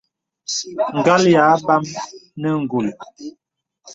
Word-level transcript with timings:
Ngàl 0.97 1.23
yā 1.33 1.41
àbam 1.55 1.83
nə 2.41 2.49
ngùl. 2.61 2.87